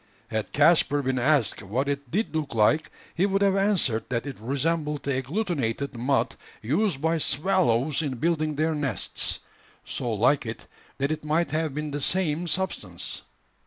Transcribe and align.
Had 0.29 0.51
Caspar 0.51 1.03
been 1.03 1.19
asked 1.19 1.61
what 1.61 1.87
it 1.87 2.09
did 2.09 2.35
look 2.35 2.55
like, 2.55 2.89
he 3.13 3.27
would 3.27 3.43
have 3.43 3.55
answered 3.55 4.03
that 4.09 4.25
it 4.25 4.39
resembled 4.39 5.03
the 5.03 5.13
agglutinated 5.15 5.93
mud 5.95 6.35
used 6.59 6.99
by 6.99 7.19
swallows 7.19 8.01
in 8.01 8.15
building 8.15 8.55
their 8.55 8.73
nests 8.73 9.41
so 9.85 10.11
like 10.11 10.43
it, 10.47 10.65
that 10.97 11.11
it 11.11 11.23
might 11.23 11.51
have 11.51 11.75
been 11.75 11.91
the 11.91 12.01
same 12.01 12.47
substance. 12.47 13.21